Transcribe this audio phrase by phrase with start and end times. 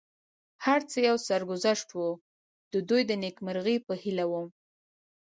[0.65, 1.99] هر څه یو سرګذشت و،
[2.73, 4.47] د دوی د نېکمرغۍ په هیله ووم.